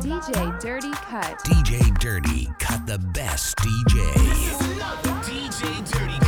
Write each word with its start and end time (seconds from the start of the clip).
DJ 0.00 0.60
Dirty 0.60 0.92
Cut. 0.92 1.38
DJ 1.44 1.98
Dirty 1.98 2.48
Cut 2.58 2.86
the 2.86 2.98
best 2.98 3.56
DJ. 3.58 4.00
DJ 5.24 5.92
Dirty 5.92 6.23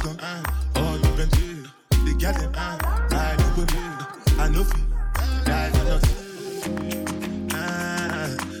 dragon. 0.00 0.18
Ah. 0.22 0.42
All 0.76 0.96
the 0.98 1.08
bent, 1.16 1.32
they 2.04 2.14
get 2.14 2.34
them. 2.36 2.52
Ah. 2.56 2.78
I 3.10 3.36
know 3.36 3.50
go 3.56 3.64
I 4.42 4.48
know 4.48 4.64
fi, 4.64 4.80
I 5.46 5.70
know 5.72 5.84
nothing. 5.84 6.16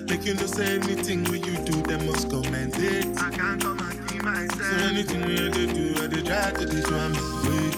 Make 0.08 0.24
you 0.26 0.34
no 0.34 0.46
say 0.46 0.74
anything 0.74 1.24
when 1.24 1.42
you 1.42 1.56
do, 1.64 1.82
they 1.82 1.96
must 2.06 2.28
commend 2.28 2.74
it. 2.76 3.06
I 3.18 3.30
can't 3.30 3.60
command 3.60 4.10
it 4.10 4.22
myself. 4.22 4.62
So 4.62 4.76
anything 4.86 5.24
we 5.24 5.36
they 5.36 5.66
do, 5.72 6.02
I 6.02 6.06
they 6.08 6.22
try 6.22 6.50
to 6.50 6.66
teach 6.66 6.90
one 6.90 7.14
way. 7.44 7.70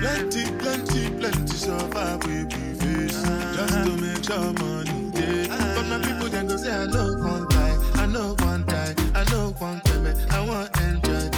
Plenty, 0.00 0.44
plenty, 0.58 1.10
plenty 1.18 1.56
survive 1.56 2.24
we 2.26 2.44
be 2.44 2.74
face 2.78 3.22
just 3.56 3.74
to 3.84 3.96
make 3.96 4.22
sure 4.22 4.52
money 4.52 5.10
day. 5.10 5.48
But 5.48 5.86
my 5.88 5.98
people 5.98 6.28
then 6.28 6.46
go 6.46 6.56
say 6.56 6.72
I 6.72 6.86
know 6.86 7.16
one 7.18 7.48
die, 7.48 7.78
I 7.94 8.06
know 8.06 8.34
one 8.40 8.64
die, 8.66 8.94
I 9.14 9.24
know 9.32 9.54
one 9.58 9.80
payment, 9.80 10.32
I 10.32 10.40
want 10.46 10.76
enjoy. 10.80 11.35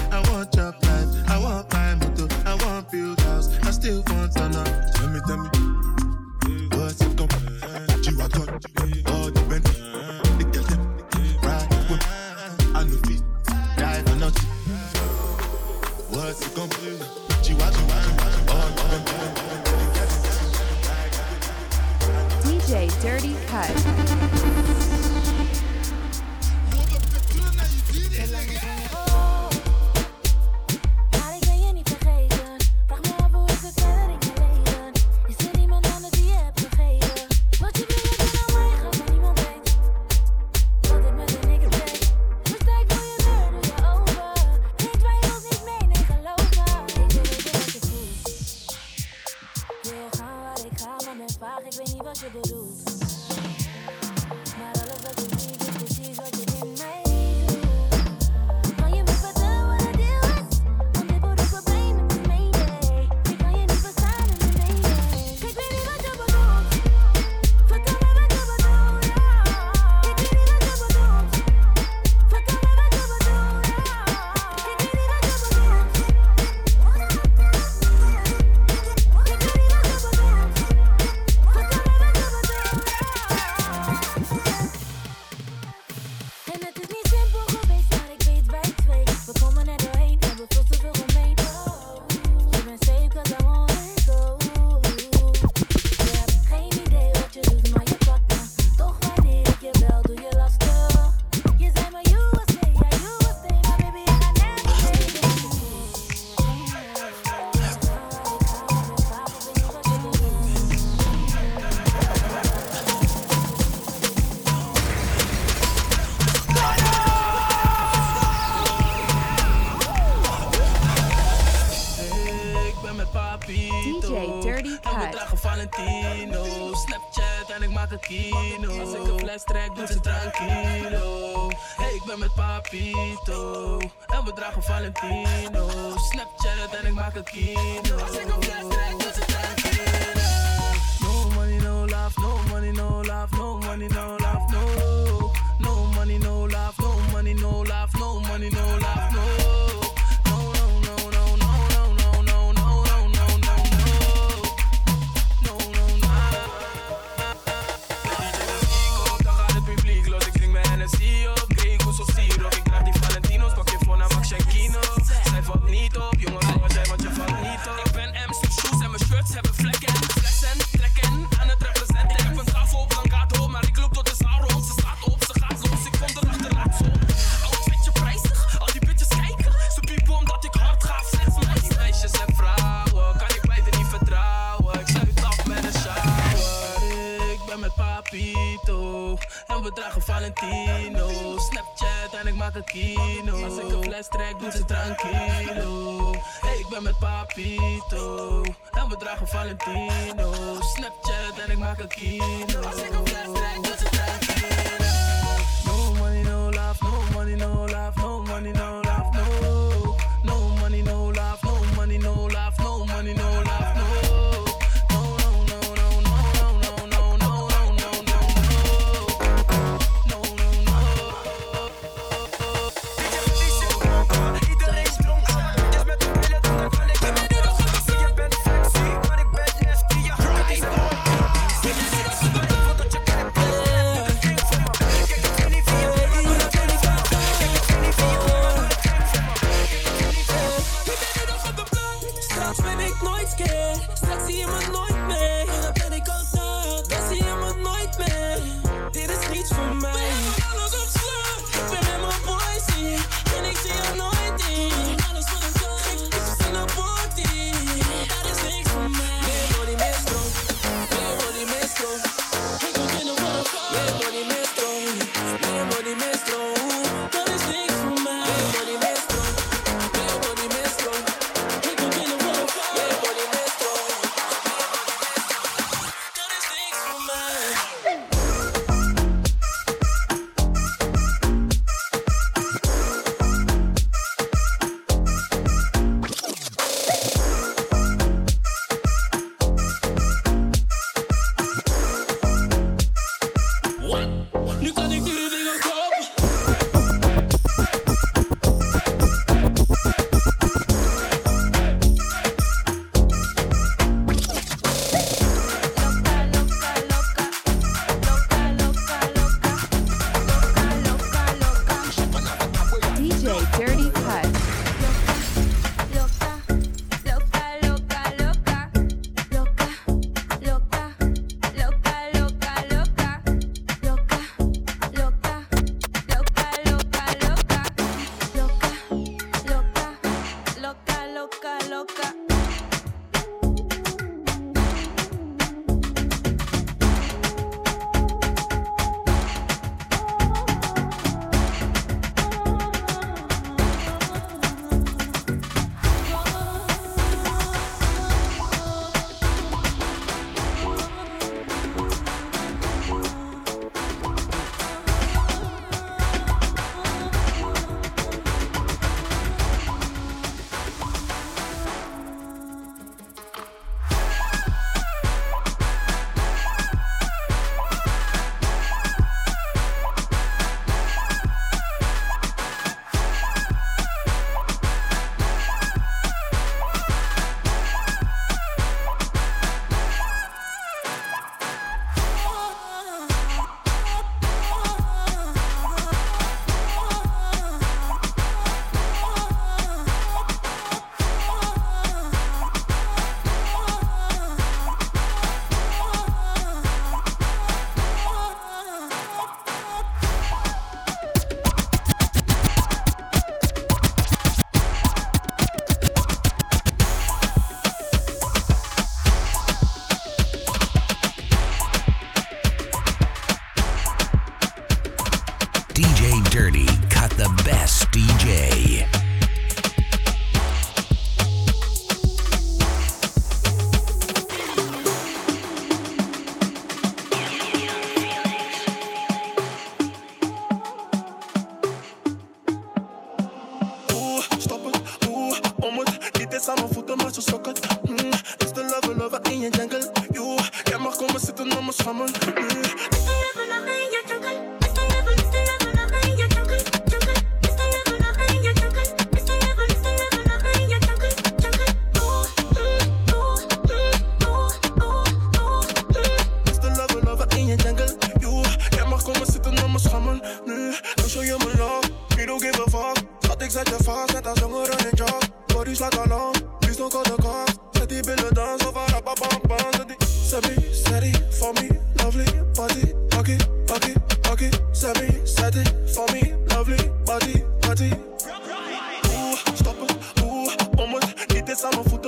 na. 4.47 4.63
Let 4.63 5.11
me 5.11 5.21
tell 5.27 5.37
me. 5.37 5.58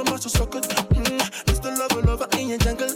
my 0.05 0.11
muscles 0.13 0.33
so 0.33 0.47
good. 0.47 0.63
Mm, 0.65 1.49
it's 1.49 1.59
the 1.59 1.71
love 1.73 1.93
of 1.93 2.05
lover 2.05 2.29
in 2.39 2.49
your 2.49 2.59
jungle. 2.59 2.90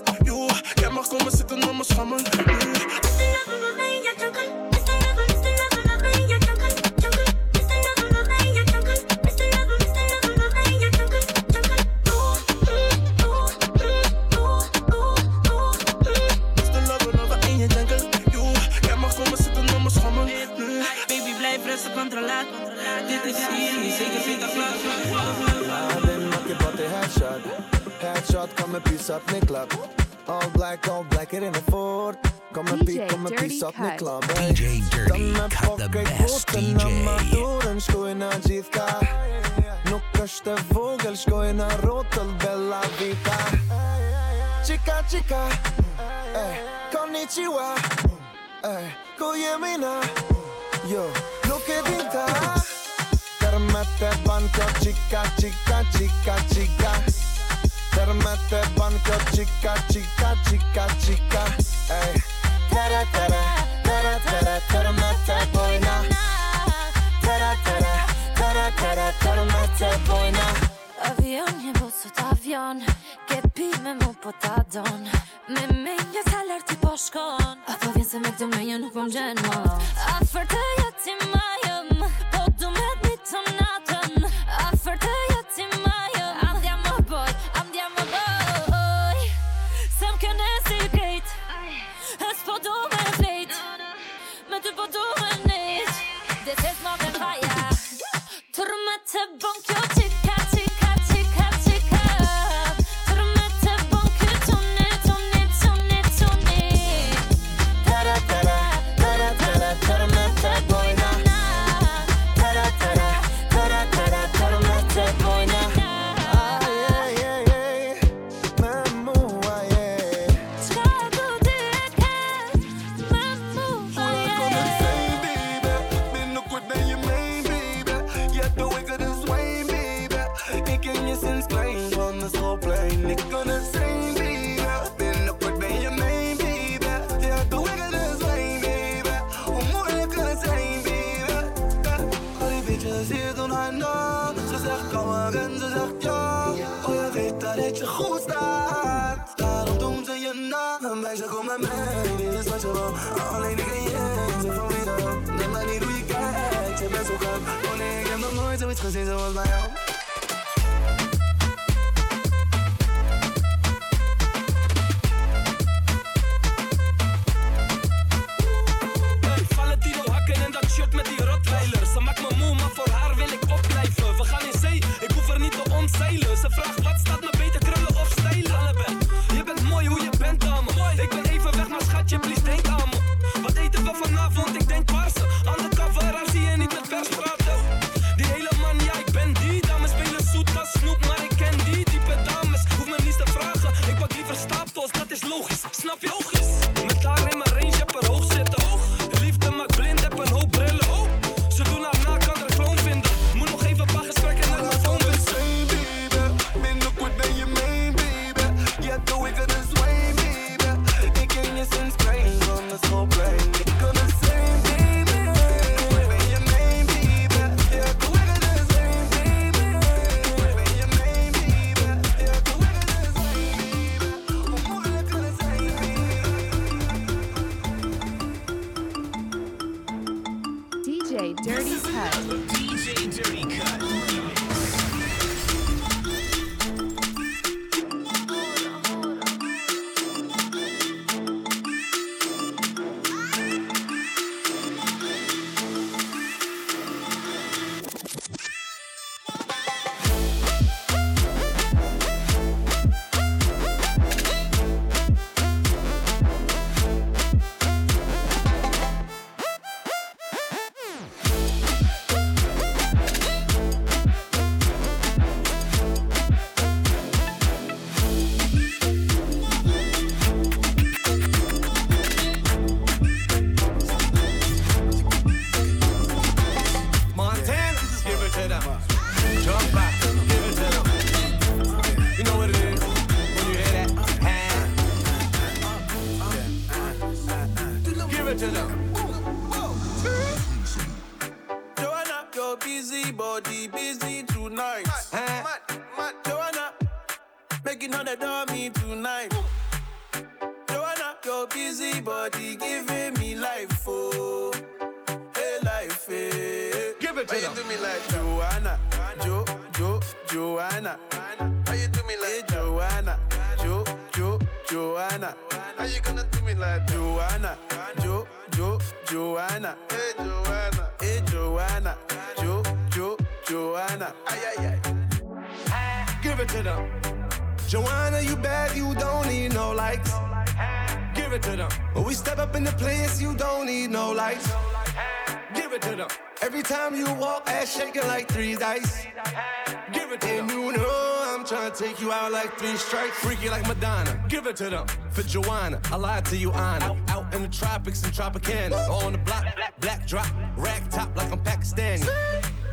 Know 341.55 341.61
I'm 341.61 341.73
trying 341.73 341.73
to 341.73 341.85
take 341.85 342.01
you 342.01 342.13
out 342.13 342.33
like 342.33 342.59
three 342.59 342.77
strikes. 342.77 343.17
Freaky 343.19 343.49
like 343.49 343.67
Madonna. 343.67 344.25
Give 344.29 344.47
it 344.47 344.57
to 344.57 344.71
them. 344.71 344.87
For 345.11 345.23
Joanna, 345.23 345.81
I 345.91 345.97
lied 345.97 346.25
to 346.27 346.37
you, 346.37 346.53
Anna. 346.53 346.97
Out, 347.09 347.35
in 347.35 347.43
the 347.43 347.49
tropics 347.49 348.03
and 348.05 348.13
Tropicana. 348.13 348.89
On 348.89 349.13
the 349.13 349.19
block, 349.19 349.45
black 349.81 350.07
drop, 350.07 350.27
rag 350.57 350.89
top 350.91 351.17
like 351.17 351.31
I'm 351.33 351.43
Pakistani. 351.45 352.07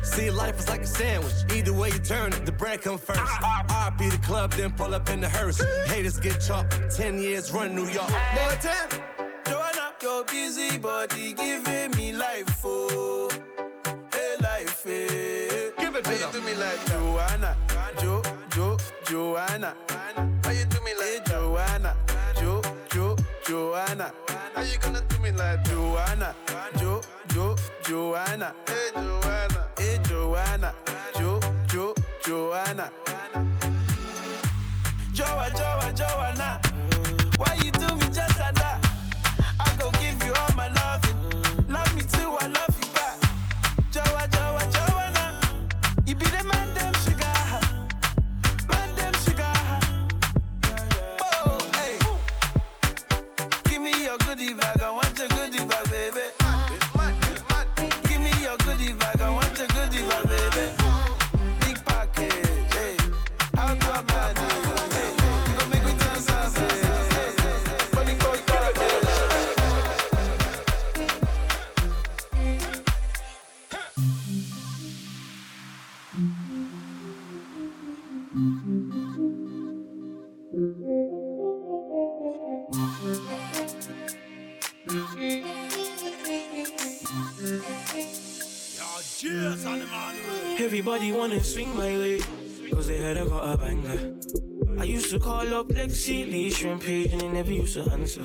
See, 0.02 0.30
life 0.30 0.58
is 0.58 0.68
like 0.68 0.82
a 0.82 0.86
sandwich. 0.86 1.32
Either 1.54 1.72
way 1.72 1.90
you 1.90 1.98
turn 1.98 2.32
it, 2.32 2.44
the 2.44 2.52
bread 2.52 2.82
come 2.82 2.98
first. 2.98 3.20
RP 3.20 4.10
the 4.10 4.18
club, 4.18 4.52
then 4.52 4.72
pull 4.72 4.94
up 4.94 5.08
in 5.10 5.20
the 5.20 5.28
hearse. 5.28 5.62
Haters 5.86 6.18
get 6.18 6.40
chopped. 6.40 6.76
Ten 6.96 7.18
years 7.18 7.52
run 7.52 7.74
New 7.74 7.86
York. 7.86 8.10
More 8.10 8.56
time. 8.60 8.88
Joanna, 9.46 9.92
your 10.02 10.24
busy 10.24 10.78
body 10.78 11.32
giving 11.34 11.92
me 11.92 12.12
life, 12.12 12.60
oh. 12.64 13.30
Hey, 14.12 14.34
life, 14.40 14.84
eh. 14.86 15.70
Give 15.78 15.94
it 15.94 16.04
to 16.04 16.38
you 16.38 16.44
me 16.44 16.54
like 16.54 16.84
Joanna? 16.86 17.56
Jo, 18.00 18.22
Jo, 18.50 18.71
Joanna. 19.12 19.74
How 20.42 20.52
you 20.52 20.64
do 20.64 20.80
me 20.80 20.94
like 20.94 21.06
hey, 21.06 21.20
Joanna? 21.26 21.94
Jo, 22.40 22.62
Jo, 22.88 23.14
Joanna. 23.46 24.10
How 24.54 24.62
you 24.62 24.78
gonna 24.78 25.02
do 25.06 25.18
me 25.18 25.30
like 25.32 25.62
Joanna? 25.64 26.34
Jo, 26.78 27.02
Jo, 27.28 27.54
Joanna. 27.86 28.54
Hey, 28.66 28.88
Joanna. 28.94 29.68
Hey, 29.76 29.98
Joanna. 30.08 30.72
Jo, 31.18 31.40
Jo, 31.68 31.94
Joanna. 32.24 32.90
Joa, 35.12 35.50
Joa, 35.50 35.92
Joanna. 35.92 36.71
Everybody 91.02 91.18
wanna 91.18 91.42
swing 91.42 91.76
my 91.76 91.98
way, 91.98 92.20
cause 92.70 92.86
they 92.86 92.98
heard 92.98 93.16
I 93.16 93.24
got 93.26 93.54
a 93.54 93.58
banger. 93.58 94.14
I 94.78 94.84
used 94.84 95.10
to 95.10 95.18
call 95.18 95.52
up 95.52 95.66
Lexi, 95.66 96.30
Lee, 96.30 96.48
Shrimp 96.48 96.80
Page, 96.80 97.10
and 97.10 97.20
they 97.20 97.28
never 97.28 97.50
used 97.50 97.74
to 97.74 97.90
answer. 97.90 98.22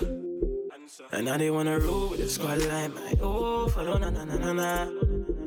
And 1.11 1.25
now 1.25 1.37
they 1.37 1.49
wanna 1.49 1.79
roll 1.79 2.09
with 2.09 2.19
the 2.19 2.29
squad 2.29 2.61
line, 2.61 2.93
my 2.93 3.15
oh, 3.19 3.67
follow 3.69 3.97
na 3.97 4.11
na 4.11 4.25
na 4.25 4.37
na 4.37 4.53
na. 4.53 4.81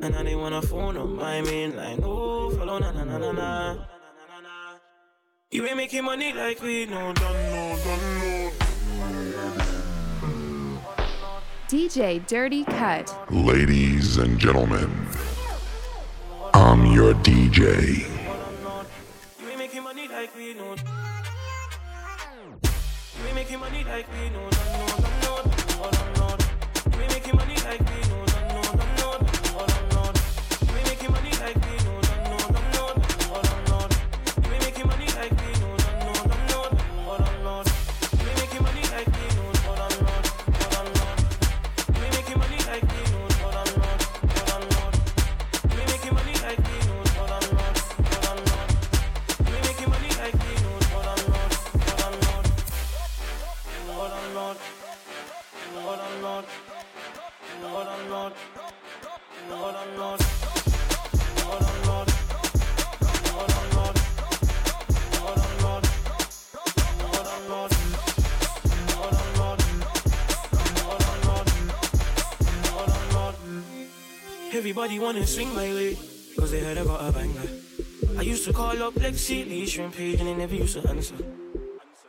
And 0.03 0.13
now 0.13 0.25
they 0.25 0.35
wanna 0.35 0.61
phone 0.61 0.97
on 0.97 1.15
my 1.15 1.41
main 1.43 1.77
line, 1.77 2.01
oh, 2.03 2.51
follow 2.51 2.81
na 2.81 2.91
na 2.91 3.05
na 3.05 3.19
na 3.19 3.31
na. 3.31 3.77
You 5.53 5.65
ain't 5.69 5.77
making 5.77 6.03
money 6.03 6.33
like 6.33 6.61
we 6.61 6.87
know, 6.87 7.13
don't 7.13 7.33
know, 7.33 7.79
don't. 7.85 8.53
DJ 11.69 12.27
Dirty 12.27 12.65
Cut. 12.65 13.15
Ladies 13.31 14.17
and 14.17 14.37
gentlemen, 14.37 14.91
I'm 14.91 15.00
your 16.93 17.15
DJ. 17.15 18.20
Everybody 74.91 75.19
wanna 75.19 75.27
swing 75.27 75.55
my 75.55 75.73
way, 75.73 75.97
cause 76.37 76.51
they 76.51 76.59
heard 76.59 76.77
I 76.77 76.83
got 76.83 77.09
a 77.09 77.13
banger. 77.13 77.49
I 78.19 78.23
used 78.23 78.45
to 78.47 78.53
call 78.53 78.83
up 78.83 78.95
Lexi, 78.95 79.49
Lee, 79.49 79.65
Shrimp 79.65 79.95
Page, 79.95 80.19
and 80.19 80.27
they 80.27 80.35
never 80.35 80.57
used 80.57 80.83
to 80.83 80.89
answer. 80.89 81.15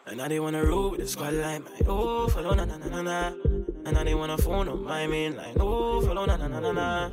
And 0.08 0.17
now 0.17 0.28
they 0.28 0.39
wanna 0.39 0.65
roll 0.65 0.89
with 0.89 1.02
the 1.02 1.08
squad 1.08 1.36
line, 1.36 1.62
my 1.62 1.86
oh, 1.88 2.28
follow 2.30 2.56
na 2.56 2.65
na 2.65 2.78
na 2.78 2.88
na 2.88 3.02
na. 3.04 3.34
And 3.86 3.94
now 3.94 4.04
they 4.04 4.15
wanna 4.15 4.36
phone 4.39 4.67
on 4.67 4.84
my 4.84 5.06
main 5.06 5.38
line, 5.38 5.58
oh, 5.60 6.02
follow 6.02 6.26
na 6.26 6.38
na 6.38 6.48
na 6.48 6.60
na 6.60 6.72
na. 6.72 7.12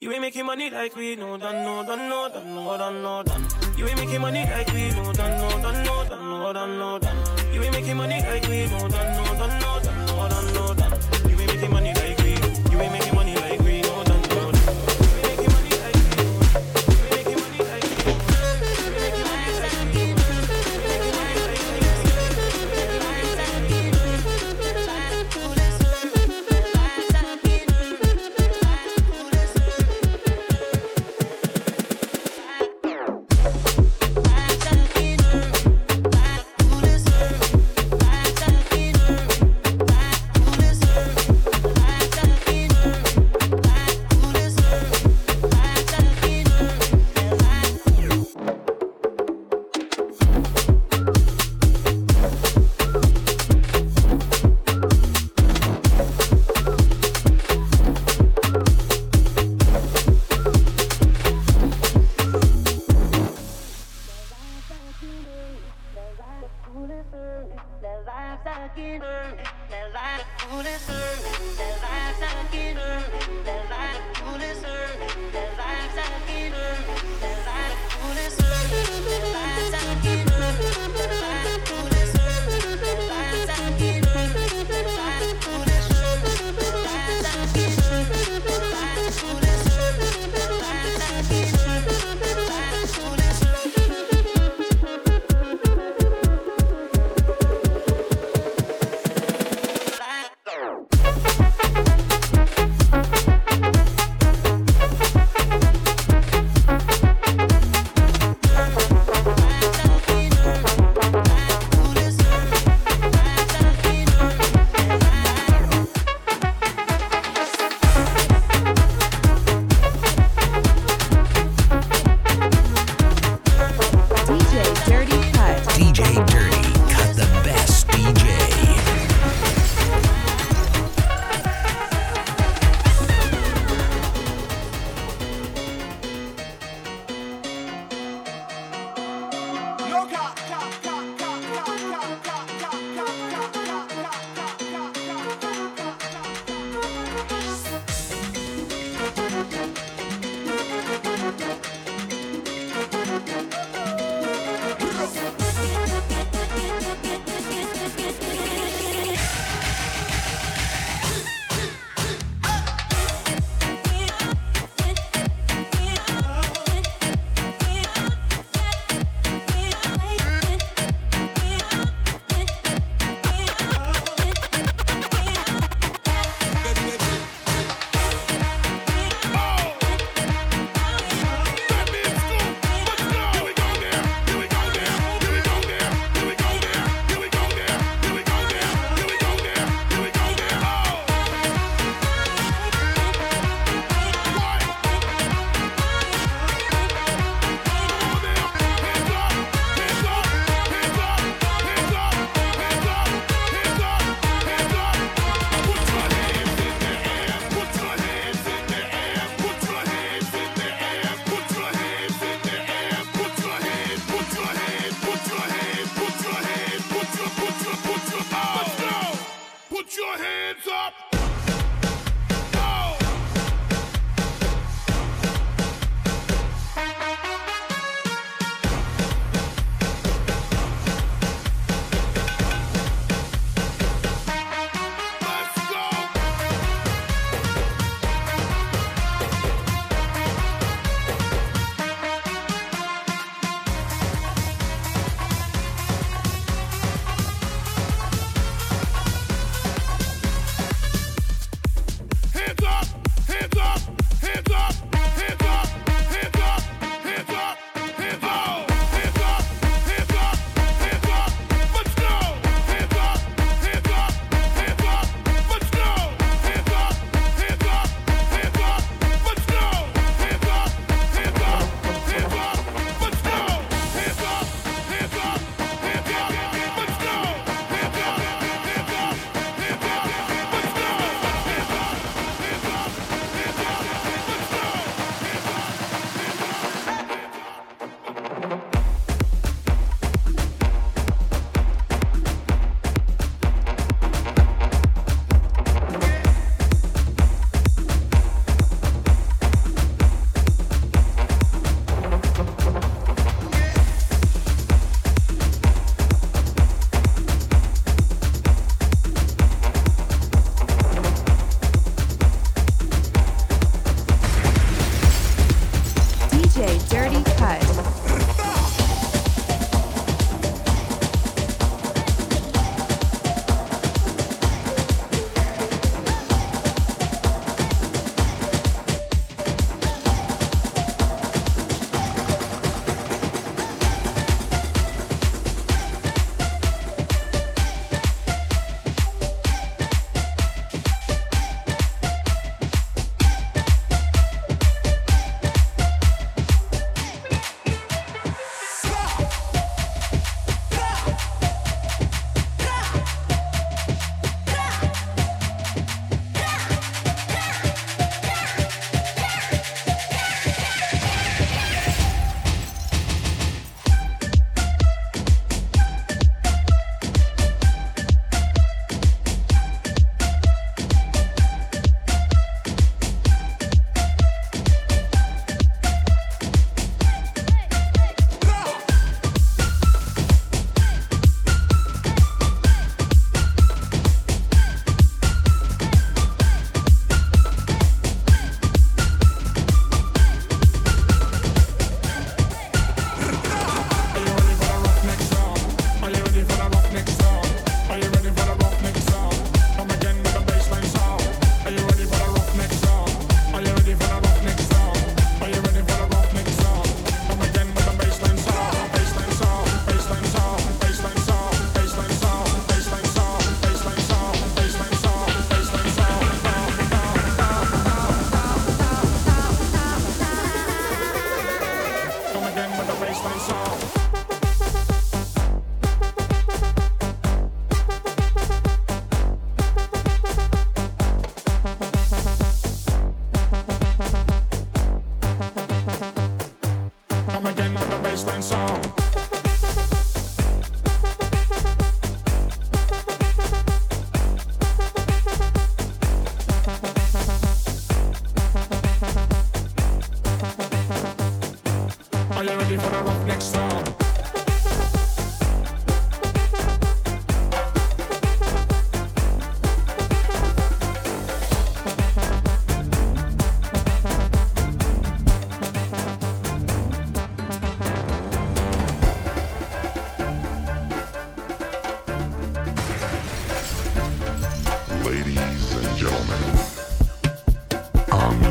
You 0.00 0.10
ain't 0.10 0.20
making 0.20 0.46
money 0.46 0.68
like 0.68 0.96
we 0.96 1.14
know, 1.14 1.38
don't 1.38 1.62
know, 1.62 1.84
don't 1.86 2.08
know, 2.08 2.28
don't 2.28 2.54
know, 2.54 2.76
don't 2.76 3.24
don't. 3.24 3.78
You 3.78 3.86
ain't 3.86 4.00
making 4.00 4.20
money 4.20 4.42
like 4.50 4.72
we 4.72 4.90
know, 4.98 5.12
don't 5.12 5.30
know, 5.38 5.62
don't 5.62 5.84
know, 5.84 6.06
don't 6.08 6.78
know, 6.78 6.98
don't 6.98 7.00
don't. 7.02 7.54
You 7.54 7.62
ain't 7.62 7.72
making 7.72 7.96
money 7.96 8.20
like 8.20 8.48
we 8.48 8.66
know, 8.66 8.88
don't 8.88 9.07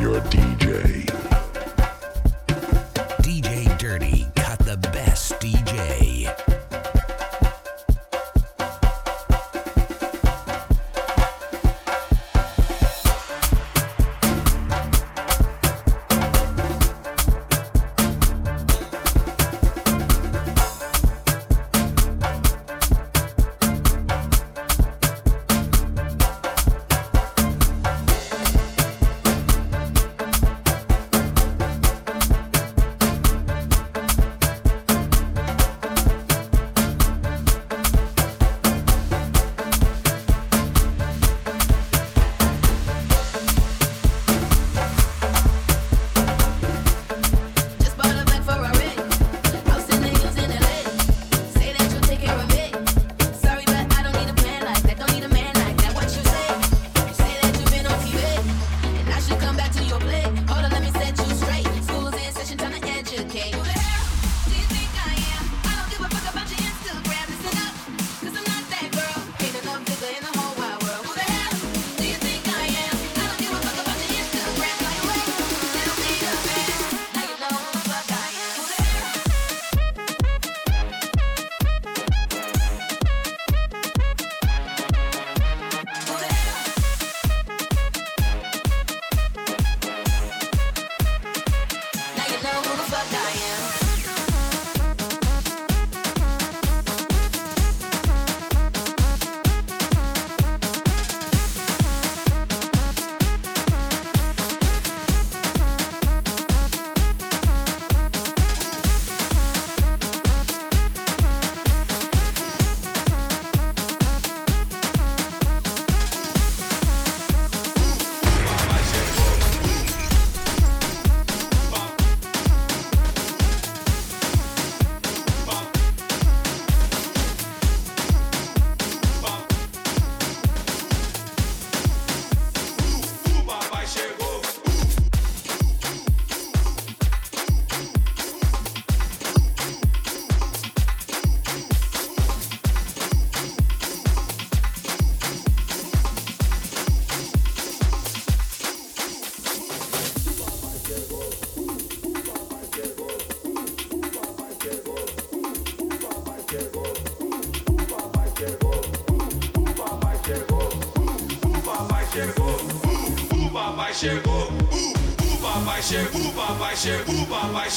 You're 0.08 0.20
a 0.20 0.22
DJ. 0.22 1.17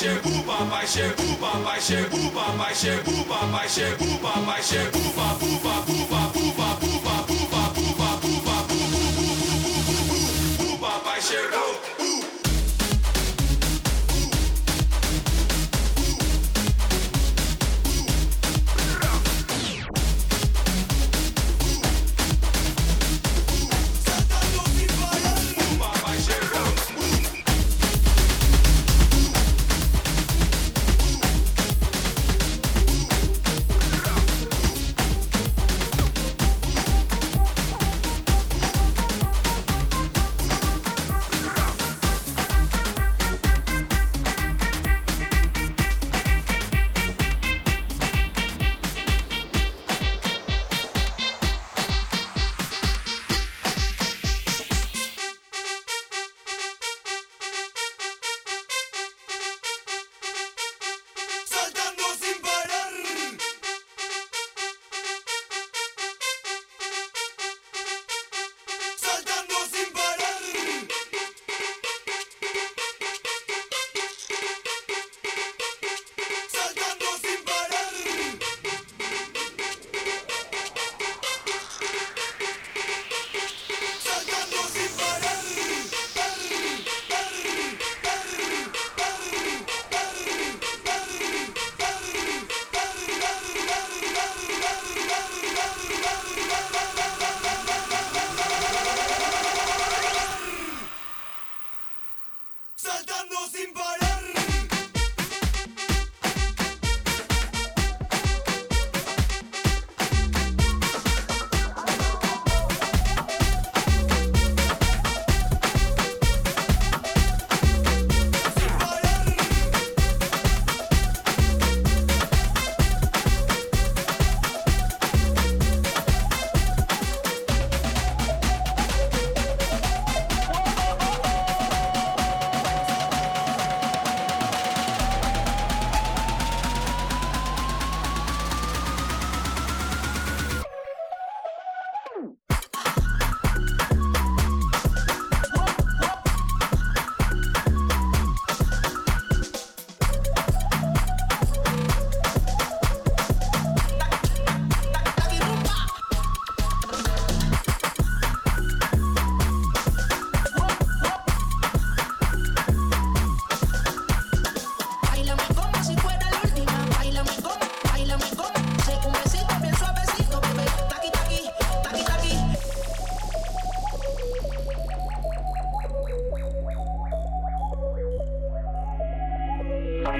chegou, 0.01 0.43
papai 0.45 0.87
vai 0.87 0.87
papai 0.87 0.87
Xebu, 0.87 1.37
papai 1.37 1.81
chegou 1.81 2.31
papai 2.33 2.75
vai 2.75 2.75
papai 2.75 2.75
Xebu, 2.75 3.25
papai 3.29 3.69
Xebu, 3.69 4.19
papai 4.23 4.63
Xebu, 4.63 5.13
papai 5.13 5.61
Xebu, 5.61 6.07
papai 6.09 6.53
Xebu, 6.57 7.20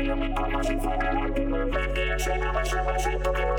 Bailame 0.01 0.33
como 0.35 0.63
si 0.63 0.79
fuera 0.79 1.13
la 1.13 1.21
última 1.21 1.67
vez 1.67 1.91
y 1.99 2.11
enséñame 2.11 2.63
ese 2.63 2.79
pasito 2.79 3.33
que 3.33 3.45
no 3.47 3.59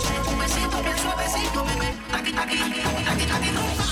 sé, 0.00 0.14
un 0.28 0.38
besito 0.38 0.82
bien 0.82 0.98
suavecito. 0.98 1.64
Aquí, 2.12 2.34
aquí, 2.36 2.58
aquí, 2.60 2.80
aquí, 3.06 3.24
aquí. 3.30 3.91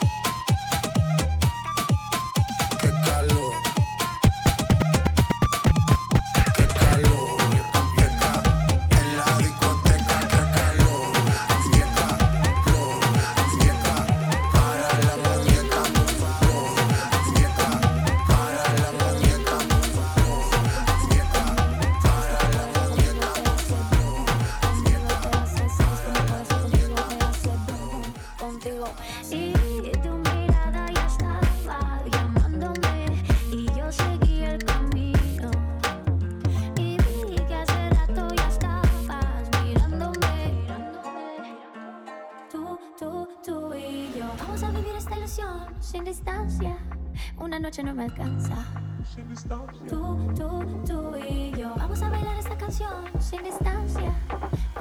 sin 52.71 53.43
distancia, 53.43 54.13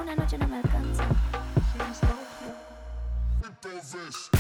una 0.01 0.14
noche 0.14 0.38
no 0.38 0.47
me 0.47 0.59
alcanza. 0.59 1.05
Entonces. 3.43 4.39